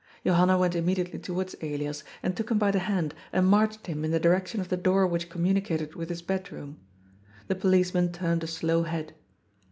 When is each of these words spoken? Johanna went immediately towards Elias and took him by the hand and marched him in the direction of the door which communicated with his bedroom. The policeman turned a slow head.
Johanna 0.25 0.57
went 0.57 0.73
immediately 0.73 1.19
towards 1.19 1.53
Elias 1.61 2.03
and 2.23 2.35
took 2.35 2.49
him 2.49 2.57
by 2.57 2.71
the 2.71 2.79
hand 2.79 3.13
and 3.31 3.45
marched 3.45 3.85
him 3.85 4.03
in 4.03 4.09
the 4.09 4.19
direction 4.19 4.59
of 4.59 4.69
the 4.69 4.75
door 4.75 5.05
which 5.05 5.29
communicated 5.29 5.93
with 5.93 6.09
his 6.09 6.23
bedroom. 6.23 6.79
The 7.49 7.53
policeman 7.55 8.11
turned 8.11 8.43
a 8.43 8.47
slow 8.47 8.81
head. 8.81 9.13